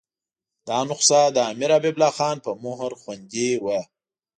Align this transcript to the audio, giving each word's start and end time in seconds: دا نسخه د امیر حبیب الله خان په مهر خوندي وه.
دا 0.67 0.79
نسخه 0.89 1.21
د 1.35 1.37
امیر 1.51 1.69
حبیب 1.77 1.95
الله 1.97 2.11
خان 2.17 2.37
په 2.45 2.51
مهر 2.63 2.91
خوندي 3.01 3.49
وه. 3.63 3.79